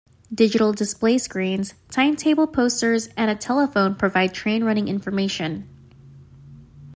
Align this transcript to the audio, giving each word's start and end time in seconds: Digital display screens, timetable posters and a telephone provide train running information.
Digital 0.33 0.73
display 0.73 1.19
screens, 1.19 1.75
timetable 1.91 2.47
posters 2.47 3.09
and 3.15 3.29
a 3.29 3.35
telephone 3.35 3.93
provide 3.93 4.33
train 4.33 4.63
running 4.63 4.87
information. 4.87 5.69